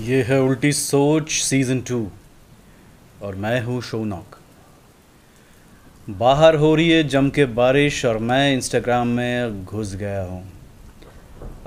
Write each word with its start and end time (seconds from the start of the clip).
ये 0.00 0.20
है 0.22 0.40
उल्टी 0.40 0.70
सोच 0.72 1.30
सीज़न 1.30 1.80
टू 1.80 1.96
और 3.22 3.34
मैं 3.34 3.60
हूँ 3.62 3.80
शोनॉक। 3.82 4.36
बाहर 6.10 6.56
हो 6.56 6.74
रही 6.74 6.88
है 6.90 7.02
जम 7.04 7.28
के 7.30 7.44
बारिश, 7.46 8.04
और 8.04 8.18
मैं 8.18 8.52
इंस्टाग्राम 8.52 9.08
में 9.08 9.64
घुस 9.64 9.94
गया 9.94 10.22
हूँ। 10.22 10.42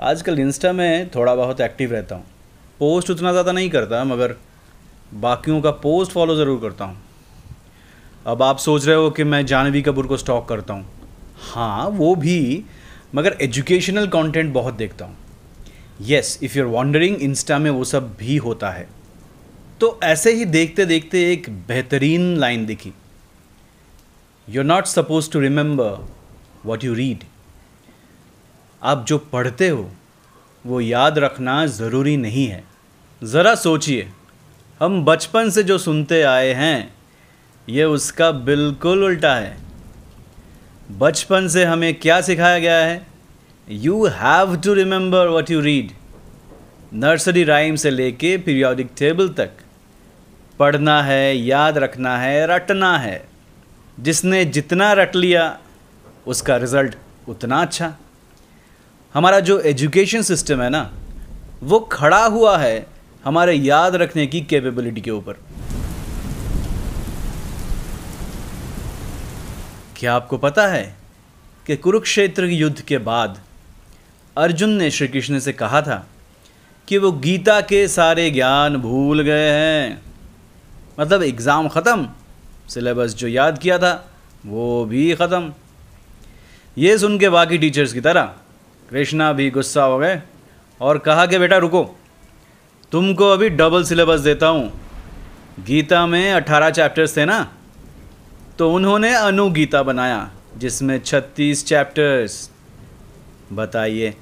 आजकल 0.02 0.38
इंस्टा 0.40 0.72
में 0.72 1.10
थोड़ा 1.10 1.34
बहुत 1.34 1.60
एक्टिव 1.60 1.92
रहता 1.92 2.14
हूँ। 2.14 2.24
पोस्ट 2.80 3.10
उतना 3.10 3.32
ज़्यादा 3.32 3.52
नहीं 3.52 3.70
करता, 3.70 4.04
मगर 4.04 4.36
बाकियों 5.16 5.60
का 5.62 5.70
पोस्ट 5.70 6.12
फॉलो 6.12 6.36
ज़रूर 6.36 6.60
करता 6.60 6.84
हूँ। 6.84 6.96
अब 8.26 8.42
आप 8.42 8.58
सोच 8.58 8.86
रहे 8.86 8.96
हो 8.96 9.10
कि 9.10 9.24
मैं 9.24 9.44
जानवी 9.46 9.82
कपूर 9.82 10.06
को 10.06 10.16
स्टॉक 10.16 10.48
करता 10.48 10.74
हूँ। 10.74 10.86
हाँ 11.44 11.86
वो 11.88 12.14
भी, 12.16 12.64
मगर 13.14 13.36
एजुकेशनल 13.42 14.06
कंटेंट 14.08 14.52
बहुत 14.54 14.74
देखता 14.74 15.04
हूँ। 15.04 15.16
Yes 16.00 16.38
if 16.42 16.58
you're 16.58 16.66
wondering 16.66 17.16
Insta 17.16 17.58
में 17.58 17.70
वो 17.70 17.84
सब 17.84 18.14
भी 18.16 18.36
होता 18.36 18.70
है। 18.70 18.88
तो 19.80 20.00
ऐसे 20.02 20.32
ही 20.32 20.44
देखते 20.44 20.84
देखते 20.86 21.32
एक 21.32 21.48
बेहतरीन 21.68 22.36
लाइन 22.36 22.66
दिखी। 22.66 22.92
You 24.48 24.60
are 24.60 24.66
not 24.66 24.86
suppose 24.86 25.30
to 25.30 25.40
remember 25.40 26.08
what 26.64 26.84
you 26.84 26.94
read 26.94 27.24
आप 28.82 29.04
जो 29.08 29.18
पढ़ते 29.18 29.68
हो, 29.68 29.90
वो 30.66 30.80
याद 30.80 31.18
रखना 31.18 31.66
ज़रूरी 31.66 32.16
नहीं 32.16 32.46
है। 32.46 32.64
ज़रा 33.22 33.54
सोचिए, 33.54 34.08
हम 34.80 35.04
बचपन 35.04 35.50
से 35.50 35.62
जो 35.62 35.78
सुनते 35.78 36.22
आए 36.22 36.52
हैं, 36.52 36.94
ये 37.68 37.84
उसका 37.84 38.30
बिल्कुल 38.30 39.04
उल्टा 39.04 39.34
है। 39.34 39.56
बचपन 40.98 41.48
से 41.48 41.64
हमें 41.64 41.94
क्या 41.94 42.20
सिखाया 42.20 42.58
गया 42.58 42.84
है? 42.84 43.13
You 43.70 44.06
have 44.06 44.56
to 44.56 44.74
remember 44.74 45.26
what 45.26 45.50
you 45.50 45.60
read 45.60 45.90
nursery 46.94 47.44
rhyme 47.44 47.76
से 47.76 47.90
लेके 47.90 48.36
पीरियोडिक 48.38 48.90
टेबल 48.98 49.28
तक. 49.28 49.50
पढ़ना 50.58 51.02
है, 51.02 51.36
याद 51.36 51.78
रखना 51.78 52.18
है, 52.18 52.46
रटना 52.46 52.98
है. 52.98 53.28
जिसने 54.00 54.44
जितना 54.44 54.92
रट 54.92 55.16
लिया, 55.16 55.58
उसका 56.26 56.56
रिज़ल्ट 56.56 56.94
उतना 57.28 57.62
अच्छा. 57.62 57.94
हमारा 59.14 59.40
जो 59.40 59.58
एजुकेशन 59.60 60.22
सिस्टम 60.22 60.62
है 60.62 60.70
ना, 60.70 60.90
वो 61.62 61.80
खड़ा 61.80 62.24
हुआ 62.26 62.58
है 62.58 62.86
हमारे 63.24 63.52
याद 63.52 63.96
रखने 63.96 64.26
की 64.26 64.40
कैपेबिलिटी 64.40 65.00
के 65.00 65.10
ऊपर. 65.10 65.32
क्या 69.96 70.14
आपको 70.14 70.38
पता 70.38 70.66
है 70.66 70.96
कि 71.66 71.76
कुरुक्षेत्र 71.76 72.44
युद्ध 72.44 72.80
के 72.80 72.98
बाद 72.98 73.40
अर्जुन 74.36 74.70
ने 74.70 74.90
श्री 74.90 75.06
कृष्ण 75.08 75.38
से 75.38 75.52
कहा 75.52 75.80
था 75.82 76.04
कि 76.88 76.98
वो 76.98 77.10
गीता 77.14 77.60
के 77.62 77.86
सारे 77.88 78.30
ज्ञान 78.30 78.76
भूल 78.76 79.20
गए 79.22 79.50
हैं। 79.50 80.02
मतलब 81.00 81.22
एग्ज़ाम 81.22 81.68
ख़त्म, 81.68 82.08
सिलेबस 82.68 83.14
जो 83.14 83.28
याद 83.28 83.58
किया 83.58 83.78
था, 83.78 83.92
वो 84.46 84.84
भी 84.84 85.14
ख़त्म। 85.14 85.52
ये 86.76 86.96
सुन 86.98 87.18
के 87.18 87.28
बाकी 87.28 87.58
टीचर्स 87.58 87.92
की 87.92 88.00
तरह 88.00 88.32
कृष्णा 88.88 89.32
भी 89.32 89.48
गुस्सा 89.50 89.82
हो 89.84 89.98
गए 89.98 90.20
और 90.80 90.98
कहा 90.98 91.26
कि, 91.26 91.38
बेटा, 91.38 91.56
रुको। 91.58 91.84
तुमको 92.92 93.30
अभी 93.30 93.48
डबल 93.50 93.84
सिलेबस 93.84 94.20
देता 94.20 94.46
हूँ। 94.48 94.72
गीता 95.66 96.06
में 96.06 96.32
अठारह 96.32 96.70
चैप्टर्स 96.72 97.16
थे 97.16 97.24
ना 97.24 97.38
तो 98.58 98.72
उन्होंने 98.72 99.14
अनुगीता 99.14 99.82
बनाया, 99.82 100.30
जिसमें 100.58 100.98
छत्तीस 101.00 101.64
चैप्टर्स 101.66 102.50
बताइए 103.52 104.14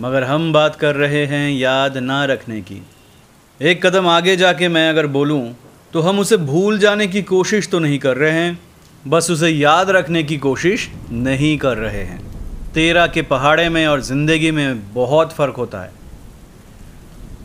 मगर 0.00 0.24
हम 0.24 0.52
बात 0.52 0.76
कर 0.76 0.94
रहे 0.96 1.24
हैं 1.26 1.50
याद 1.50 1.96
ना 1.98 2.24
रखने 2.24 2.60
की। 2.60 2.80
एक 3.60 3.84
कदम 3.86 4.06
आगे 4.08 4.36
जाके 4.36 4.68
मैं 4.68 4.88
अगर 4.88 5.06
बोलूँ 5.08 5.42
तो 5.92 6.00
हम 6.00 6.18
उसे 6.18 6.36
भूल 6.38 6.78
जाने 6.78 7.06
की 7.06 7.22
कोशिश 7.24 7.68
तो 7.68 7.78
नहीं 7.78 7.98
कर 7.98 8.16
रहे 8.16 8.32
हैं, 8.32 8.58
बस 9.04 9.30
उसे 9.30 9.48
याद 9.48 9.90
रखने 9.90 10.22
की 10.22 10.36
कोशिश 10.38 10.88
नहीं 11.12 11.56
कर 11.58 11.76
रहे 11.76 12.02
हैं। 12.02 12.20
तेरा 12.74 13.06
के 13.06 13.22
पहाड़े 13.24 13.68
में 13.68 13.86
और 13.86 14.00
ज़िंदगी 14.02 14.50
में 14.50 14.94
बहुत 14.94 15.32
फ़र्क 15.32 15.56
होता 15.56 15.82
है। 15.82 15.92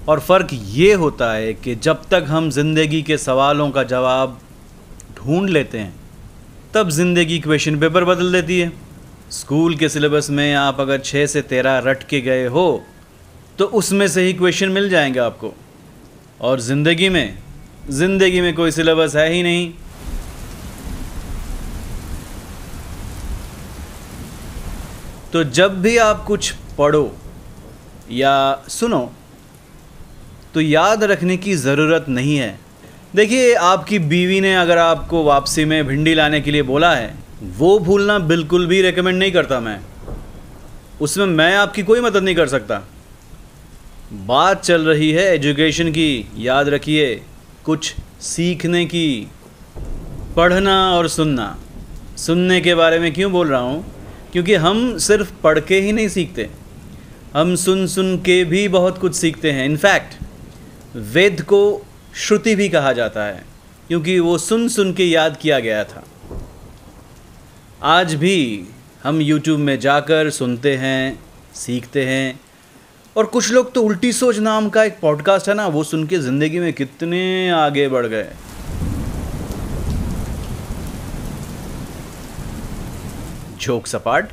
और 0.08 0.20
फ़र्क 0.20 0.48
ये 0.54 0.94
होता 0.96 1.32
है 1.34 1.54
कि 1.56 1.76
जब 1.78 2.02
तक 2.12 2.26
हम 2.28 2.50
ज़िंदगी 2.52 3.02
के 3.02 3.18
सवालों 3.18 3.70
का 3.72 3.84
जवाब 3.86 4.40
ढूंढ 5.18 5.50
लेते 5.50 5.78
हैं, 5.78 5.94
तब 6.74 6.90
ज़िंदगी 6.92 7.40
क्वेश्चन 7.40 7.80
पेपर 7.80 8.04
बदल 8.06 8.32
देती 8.32 8.60
है। 8.60 8.72
स्कूल 9.34 9.76
के 9.76 9.88
सिलेबस 9.90 10.30
में 10.30 10.54
आप 10.54 10.80
अगर 10.82 11.00
छः 11.00 11.26
से 11.26 11.42
तेरह 11.42 11.78
रट 11.86 12.04
के 12.04 12.20
गए 12.22 12.46
हो 12.48 12.66
तो 13.60 13.66
उसमें 13.78 14.08
से 14.08 14.22
ही 14.22 14.34
क्वेश्चन 14.34 14.70
मिल 14.70 14.90
जाएँगे 14.90 15.20
आपको। 15.20 15.54
और 16.42 16.60
ज़िंदगी 16.60 17.10
में 17.10 17.38
ज़िंदगी 17.90 18.42
में 18.42 18.54
कोई 18.56 18.72
सिलेबस 18.72 19.16
है 19.16 19.32
ही 19.34 19.42
नहीं। 19.44 19.72
तो 25.34 25.44
जब 25.44 25.82
भी 25.82 25.98
आप 25.98 26.24
कुछ 26.24 26.52
पढ़ो 26.78 27.12
या 28.12 28.36
सुनो 28.70 29.12
तो 30.54 30.62
याद 30.62 31.04
रखने 31.04 31.38
की 31.38 31.56
ज़रूरत 31.56 32.06
नहीं 32.10 32.38
है। 32.38 32.60
देखिए, 33.16 33.54
आपकी 33.56 34.00
बीवी 34.00 34.40
ने 34.42 34.56
अगर 34.56 34.78
आपको 34.78 35.24
वापसी 35.24 35.66
में 35.66 35.86
भिंडी 35.88 36.14
लाने 36.14 36.42
के 36.42 36.52
लिए 36.52 36.62
बोला 36.64 36.94
है 36.96 37.23
वो 37.44 37.80
भूलना 37.80 38.20
बिल्कुल 38.20 38.68
भी 38.68 38.82
रेकमेंड 38.82 39.20
नहीं 39.20 39.32
करता 39.32 39.60
मैं। 39.60 39.80
उसमें 41.02 41.26
मैं 41.26 41.56
आपकी 41.56 41.84
कोई 41.84 42.02
मदद 42.02 42.24
नहीं 42.24 42.36
कर 42.36 42.48
सकता। 42.48 42.82
बात 44.14 44.62
चल 44.62 44.82
रही 44.82 45.12
है 45.12 45.36
एजुकेशन 45.36 45.92
की, 45.92 46.30
याद 46.38 46.70
रखिए, 46.70 47.22
कुछ 47.64 47.96
सीखने 48.22 48.86
की। 48.86 49.28
पढ़ना 50.36 50.92
और 50.92 51.08
सुनना। 51.08 51.60
सुनने 52.18 52.62
के 52.62 52.76
बारे 52.76 53.00
में 53.00 53.14
क्यों 53.14 53.32
बोल 53.32 53.48
रहा 53.48 53.62
हूँ? 53.62 53.94
क्योंकि 54.32 54.56
हम 54.56 54.98
सिर्फ़ 54.98 55.34
पढ़ 55.44 55.60
के 55.60 55.80
ही 55.80 55.92
नहीं 55.92 56.08
सीखते। 56.08 56.50
हम 57.34 57.56
सुन 57.56 57.88
सुन 57.88 58.18
के 58.18 58.46
भी 58.46 58.68
बहुत 58.68 58.98
कुछ 58.98 59.16
सीखते 59.16 59.52
हैं। 59.52 59.66
इनफैक्ट 59.66 60.24
वेद 60.96 61.42
को 61.42 61.86
श्रुति 62.16 62.56
भी 62.56 62.70
कहा 62.70 62.94
जाता 62.94 63.24
है, 63.24 63.44
क्योंकि 63.88 64.20
वो 64.20 64.38
सुन 64.38 64.68
सुन 64.68 64.94
के 64.94 65.06
याद 65.06 65.38
किया 65.42 65.60
गया 65.60 65.84
था। 65.84 66.04
आज 67.86 68.14
भी 68.14 68.68
हम 69.04 69.20
YouTube 69.20 69.58
में 69.58 69.80
जाकर 69.80 70.30
सुनते 70.30 70.76
हैं, 70.78 71.20
सीखते 71.56 72.06
हैं। 72.06 72.40
और 73.18 73.26
कुछ 73.26 73.52
लोग 73.52 73.74
तो 73.74 73.82
उल्टी 73.82 74.14
सोच 74.14 74.38
नाम 74.38 74.70
का 74.70 74.84
एक 74.84 75.00
पॉडकास्ट 75.02 75.50
है 75.50 75.56
ना, 75.56 75.68
वो 75.68 75.84
सुन 75.84 76.06
के 76.08 76.18
ज़िंदगी 76.18 76.60
में 76.60 76.74
कितने 76.74 77.50
आगे 77.50 77.88
बढ़ 77.88 78.06
गए। 78.06 78.28
जोक 83.62 83.88
सपाट। 83.88 84.30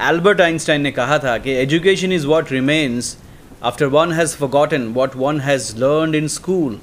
एल्बर्ट 0.00 0.40
आइंस्टाइन 0.40 0.80
ने 0.80 0.90
कहा 0.90 1.18
था 1.18 1.38
कि 1.38 1.50
education 1.50 2.12
is 2.12 2.26
what 2.26 2.52
remains 2.52 3.16
after 3.62 3.86
one 3.86 4.12
has 4.12 4.36
forgotten 4.36 4.88
what 4.88 5.16
one 5.16 5.40
has 5.40 5.76
learn 5.76 6.14
in 6.14 6.28
school 6.28 6.80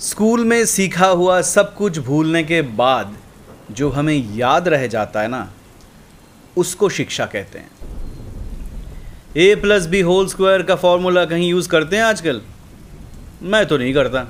school 0.00 0.44
में 0.44 0.64
सीखा 0.66 1.06
हुआ 1.06 1.42
सब 1.42 1.74
कुछ 1.74 1.98
भूलने 1.98 2.44
के 2.44 2.62
बाद 2.62 3.16
जो 3.70 3.90
हमें 3.90 4.36
याद 4.36 4.68
रह 4.68 4.86
जाता 4.86 5.20
है 5.20 5.28
ना, 5.28 5.50
उसको 6.56 6.88
शिक्षा 6.88 7.26
कहते 7.26 7.58
हैं। 7.58 7.70
A 9.36 9.54
plus 9.54 9.86
B 9.86 10.00
whole 10.00 10.28
square 10.28 10.62
का 10.62 10.74
फॉर्मूला 10.74 11.24
कहीं 11.24 11.50
यूज़ 11.50 11.68
करते 11.68 11.96
हैं 11.96 12.04
आजकल? 12.04 12.42
मैं 13.42 13.66
तो 13.66 13.76
नहीं 13.76 13.94
करता। 13.94 14.26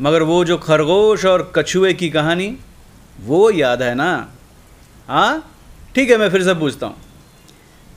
मगर 0.00 0.22
वो 0.22 0.44
जो 0.44 0.58
खरगोश 0.58 1.24
और 1.24 1.52
कछुए 1.54 1.92
की 1.92 2.10
कहानी, 2.10 2.56
वो 3.20 3.50
याद 3.50 3.82
है 3.82 3.94
ना? 3.94 4.30
हाँ? 5.08 5.56
ठीक 5.94 6.10
है, 6.10 6.16
मैं 6.16 6.30
फिर 6.30 6.44
से 6.44 6.54
पूछता 6.54 6.86
हूँ। 6.86 6.96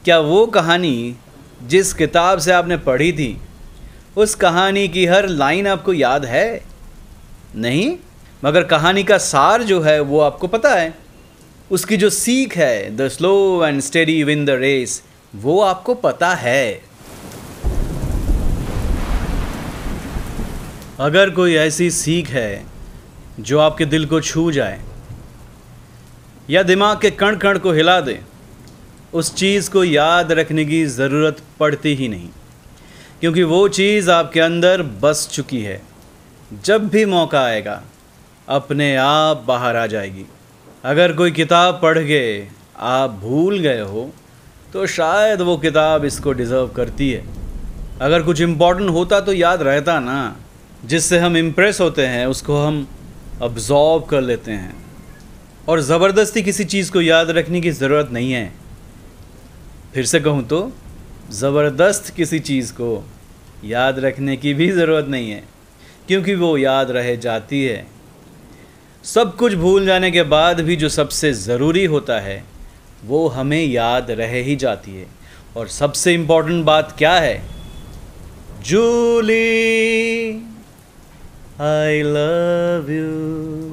क्या 0.03 0.19
वो 0.19 0.47
कहानी 0.47 1.15
जिस 1.63 1.93
किताब 1.93 2.39
से 2.39 2.51
आपने 2.51 2.77
पढ़ी 2.77 3.11
थी, 3.13 3.41
उस 4.17 4.35
कहानी 4.35 4.87
की 4.87 5.05
हर 5.05 5.27
लाइन 5.27 5.67
आपको 5.67 5.93
याद 5.93 6.25
है? 6.25 6.63
नहीं? 7.55 7.97
मगर 8.45 8.63
कहानी 8.63 9.03
का 9.03 9.17
सार 9.17 9.63
जो 9.63 9.81
है, 9.81 9.99
वो 9.99 10.19
आपको 10.19 10.47
पता 10.47 10.75
है। 10.75 10.93
उसकी 11.71 11.97
जो 11.97 12.09
सीख 12.09 12.57
है 12.57 12.97
the 12.97 13.07
slow 13.07 13.65
and 13.65 13.81
steady 13.81 14.23
win 14.23 14.45
the 14.45 14.49
race 14.49 15.03
वो 15.35 15.61
आपको 15.61 15.93
पता 15.93 16.33
है। 16.33 16.81
अगर 20.99 21.29
कोई 21.29 21.55
ऐसी 21.55 21.91
सीख 21.91 22.29
है, 22.29 22.65
जो 23.39 23.59
आपके 23.59 23.85
दिल 23.85 24.05
को 24.05 24.21
छू 24.21 24.51
जाए, 24.51 24.81
या 26.49 26.63
दिमाग 26.63 27.01
के 27.01 27.11
कण 27.11 27.35
कण 27.35 27.57
को 27.57 27.71
हिला 27.71 28.01
दे, 28.01 28.21
उस 29.13 29.35
चीज़ 29.35 29.71
को 29.71 29.83
याद 29.83 30.31
रखने 30.31 30.65
की 30.65 30.85
ज़रूरत 30.85 31.37
पड़ती 31.59 31.95
ही 31.95 32.07
नहीं। 32.07 32.29
क्योंकि 33.21 33.43
वो 33.43 33.67
चीज़ 33.67 34.11
आपके 34.11 34.39
अंदर 34.39 34.81
बस 34.81 35.29
चुकी 35.31 35.61
है। 35.61 35.81
जब 36.63 36.87
भी 36.87 37.05
मौका 37.05 37.41
आएगा 37.41 37.83
अपने 38.47 38.95
आप 38.95 39.43
बाहर 39.47 39.75
आ 39.75 39.85
जाएगी। 39.87 40.25
अगर 40.83 41.13
कोई 41.13 41.31
किताब 41.31 41.79
पढ़ 41.83 41.97
के 41.97 42.21
आप 42.79 43.11
भूल 43.21 43.59
गए 43.59 43.81
हो 43.81 44.09
तो 44.73 44.85
शायद 44.87 45.41
वो 45.41 45.57
किताब 45.57 46.05
इसको 46.05 46.31
डिज़र्व 46.31 46.67
करती 46.67 47.09
है। 47.11 47.23
अगर 48.01 48.23
कुछ 48.23 48.41
इम्पोर्टेंट 48.41 48.89
होता 48.89 49.19
तो 49.19 49.33
याद 49.33 49.61
रहता 49.61 49.99
ना। 49.99 50.35
जिससे 50.85 51.19
हम 51.19 51.37
इम्प्रेस 51.37 51.79
होते 51.81 52.05
हैं, 52.05 52.25
उसको 52.25 52.57
हम 52.65 52.87
अब्जॉर्ब 53.41 54.05
कर 54.05 54.21
लेते 54.21 54.51
हैं। 54.51 54.75
और 55.69 55.81
ज़बरदस्ती 55.81 56.41
किसी 56.41 56.63
चीज़ 56.65 56.91
को 56.91 57.01
याद 57.01 57.29
रखने 57.29 57.61
की 57.61 57.71
ज़रूरत 57.71 58.09
नहीं 58.11 58.31
है। 58.31 58.53
फिर 59.93 60.05
से 60.05 60.19
कहूँ 60.19 60.43
तो 60.43 60.71
ज़बरदस्त 61.31 62.13
किसी 62.15 62.39
चीज़ 62.39 62.73
को 62.73 63.03
याद 63.65 63.99
रखने 63.99 64.37
की 64.37 64.53
भी 64.53 64.71
ज़रूरत 64.71 65.07
नहीं 65.07 65.31
है। 65.31 65.43
क्योंकि 66.07 66.35
वो 66.35 66.57
याद 66.57 66.91
रह 66.91 67.15
जाती 67.15 67.63
है। 67.65 67.85
सब 69.13 69.35
कुछ 69.35 69.53
भूल 69.53 69.85
जाने 69.85 70.11
के 70.11 70.23
बाद 70.23 70.59
भी 70.61 70.75
जो 70.75 70.89
सबसे 70.89 71.33
ज़रूरी 71.33 71.85
होता 71.85 72.19
है, 72.19 72.43
वो 73.05 73.27
हमें 73.27 73.65
याद 73.65 74.11
रह 74.11 74.31
ही 74.43 74.55
जाती 74.55 74.91
है। 74.91 75.07
और 75.57 75.67
सबसे 75.67 76.13
इम्पोर्टेंट 76.13 76.65
बात 76.65 76.95
क्या 76.97 77.13
है? 77.13 77.43
Jully 78.65 80.31
I 81.61 82.01
love 82.01 82.91
you 82.91 83.66